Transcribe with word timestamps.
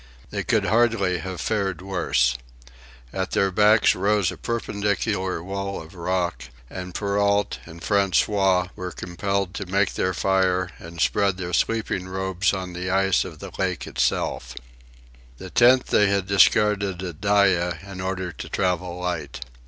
They 0.31 0.43
could 0.43 0.65
hardly 0.65 1.19
have 1.19 1.39
fared 1.39 1.79
worse. 1.83 2.35
At 3.13 3.29
their 3.33 3.51
backs 3.51 3.93
rose 3.93 4.31
a 4.31 4.35
perpendicular 4.37 5.43
wall 5.43 5.79
of 5.79 5.93
rock, 5.93 6.45
and 6.71 6.95
Perrault 6.95 7.59
and 7.67 7.81
François 7.83 8.71
were 8.75 8.91
compelled 8.91 9.53
to 9.53 9.67
make 9.67 9.93
their 9.93 10.15
fire 10.15 10.71
and 10.79 10.99
spread 10.99 11.37
their 11.37 11.53
sleeping 11.53 12.07
robes 12.07 12.51
on 12.51 12.73
the 12.73 12.89
ice 12.89 13.23
of 13.23 13.37
the 13.37 13.51
lake 13.59 13.85
itself. 13.85 14.55
The 15.37 15.51
tent 15.51 15.85
they 15.89 16.07
had 16.07 16.25
discarded 16.25 17.03
at 17.03 17.21
Dyea 17.21 17.81
in 17.87 18.01
order 18.01 18.31
to 18.31 18.49
travel 18.49 18.97
light. 18.99 19.41